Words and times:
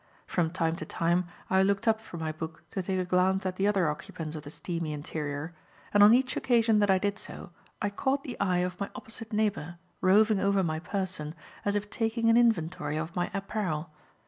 From 0.25 0.49
time 0.49 0.75
to 0.77 0.83
time 0.85 1.27
I 1.47 1.61
looked 1.61 1.87
up 1.87 2.01
from 2.01 2.21
my 2.21 2.31
book 2.31 2.63
to 2.71 2.81
take 2.81 2.97
a 2.97 3.05
glance 3.05 3.45
at 3.45 3.57
the 3.57 3.67
other 3.67 3.87
occupants 3.87 4.35
of 4.35 4.41
the 4.41 4.49
steamy 4.49 4.93
interior, 4.93 5.53
and 5.93 6.01
on 6.01 6.11
each 6.15 6.35
occasion 6.35 6.79
that 6.79 6.89
I 6.89 6.97
did 6.97 7.19
so, 7.19 7.51
I 7.83 7.91
caught 7.91 8.23
the 8.23 8.35
eye 8.39 8.61
of 8.65 8.79
my 8.79 8.89
opposite 8.95 9.31
neighbour 9.31 9.77
roving 10.01 10.39
over 10.39 10.63
my 10.63 10.79
person 10.79 11.35
as 11.63 11.75
if 11.75 11.87
taking 11.91 12.29
an 12.31 12.35
inventory 12.35 12.97
of 12.97 13.15
my 13.15 13.29
apparel. 13.31 13.91